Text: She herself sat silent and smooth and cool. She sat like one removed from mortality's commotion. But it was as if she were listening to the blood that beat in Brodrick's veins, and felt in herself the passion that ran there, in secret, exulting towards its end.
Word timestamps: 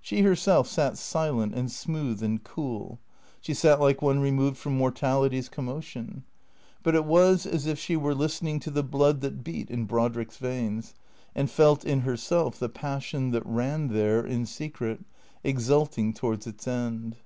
She 0.00 0.22
herself 0.22 0.68
sat 0.68 0.96
silent 0.98 1.52
and 1.52 1.68
smooth 1.68 2.22
and 2.22 2.44
cool. 2.44 3.00
She 3.40 3.52
sat 3.54 3.80
like 3.80 4.00
one 4.00 4.20
removed 4.20 4.56
from 4.56 4.76
mortality's 4.76 5.48
commotion. 5.48 6.22
But 6.84 6.94
it 6.94 7.04
was 7.04 7.44
as 7.44 7.66
if 7.66 7.76
she 7.76 7.96
were 7.96 8.14
listening 8.14 8.60
to 8.60 8.70
the 8.70 8.84
blood 8.84 9.20
that 9.22 9.42
beat 9.42 9.70
in 9.72 9.86
Brodrick's 9.88 10.36
veins, 10.36 10.94
and 11.34 11.50
felt 11.50 11.84
in 11.84 12.02
herself 12.02 12.56
the 12.56 12.68
passion 12.68 13.32
that 13.32 13.44
ran 13.44 13.88
there, 13.88 14.24
in 14.24 14.46
secret, 14.46 15.00
exulting 15.42 16.12
towards 16.14 16.46
its 16.46 16.68
end. 16.68 17.16